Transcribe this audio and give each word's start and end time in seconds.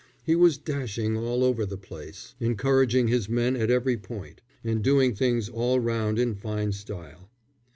He 0.23 0.35
was 0.35 0.57
dashing 0.57 1.15
all 1.15 1.43
over 1.43 1.63
the 1.63 1.77
place, 1.77 2.33
encouraging 2.39 3.07
his 3.07 3.29
men 3.29 3.55
at 3.55 3.69
every 3.69 3.97
point, 3.97 4.41
and 4.63 4.83
doing 4.83 5.13
things 5.13 5.47
all 5.47 5.79
round 5.79 6.17
in 6.17 6.33
fine 6.33 6.71
style. 6.71 7.29